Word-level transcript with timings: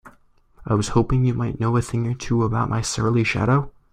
I 0.65 0.73
was 0.73 0.87
hoping 0.87 1.25
you 1.25 1.35
might 1.35 1.59
know 1.59 1.77
a 1.77 1.81
thing 1.83 2.07
or 2.07 2.15
two 2.15 2.43
about 2.43 2.69
my 2.71 2.81
surly 2.81 3.23
shadow? 3.23 3.71